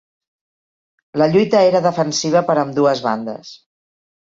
La 1.23 1.27
lluita 1.35 1.61
era 1.67 1.83
defensiva 1.87 2.43
per 2.51 2.57
ambdues 2.65 3.05
bandes 3.11 3.55